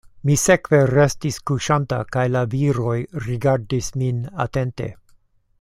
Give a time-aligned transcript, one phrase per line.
[0.27, 2.97] Mi sekve restis kuŝanta kaj la viroj
[3.29, 4.93] rigardis min atente.